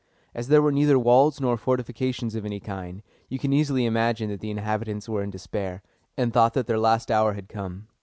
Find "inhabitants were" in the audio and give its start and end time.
4.49-5.21